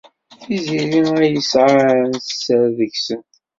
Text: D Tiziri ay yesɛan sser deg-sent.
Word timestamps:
D 0.33 0.37
Tiziri 0.41 0.99
ay 1.21 1.31
yesɛan 1.33 2.11
sser 2.21 2.63
deg-sent. 2.77 3.33